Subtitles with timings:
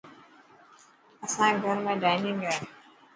[1.25, 2.53] اسائي گهر ۾ ڊائنگ هي.